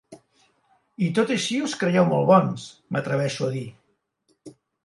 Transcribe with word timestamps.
I 1.07 1.09
tot 1.19 1.33
i 1.33 1.35
així 1.35 1.59
us 1.67 1.77
creieu 1.83 2.09
molt 2.13 2.27
bons, 2.31 2.67
m'atreveixo 2.97 3.49
a 3.51 3.55
dir! 3.59 3.67